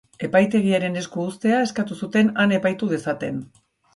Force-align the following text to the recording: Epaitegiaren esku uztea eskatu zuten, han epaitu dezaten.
Epaitegiaren 0.27 0.95
esku 1.01 1.25
uztea 1.31 1.59
eskatu 1.67 1.99
zuten, 2.05 2.33
han 2.45 2.57
epaitu 2.59 2.91
dezaten. 2.97 3.41